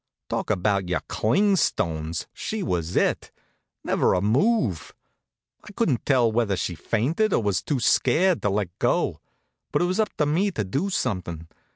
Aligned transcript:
Talk 0.31 0.49
about 0.49 0.89
your 0.89 1.01
cling 1.01 1.57
stones! 1.57 2.25
She 2.33 2.63
was 2.63 2.95
it. 2.95 3.31
Never 3.83 4.15
a 4.15 4.19
move. 4.21 4.95
I 5.63 5.71
couldn't 5.73 6.07
tell 6.07 6.31
whether 6.31 6.55
she'd 6.57 6.79
fainted, 6.79 7.33
or 7.33 7.43
was 7.43 7.61
too 7.61 7.79
scared 7.79 8.41
to 8.41 8.49
let 8.49 8.79
go. 8.79 9.19
But 9.71 9.83
it 9.83 9.85
was 9.85 9.99
up 9.99 10.11
to 10.17 10.25
me 10.25 10.49
to 10.53 10.63
do 10.63 10.89
something. 10.89 11.47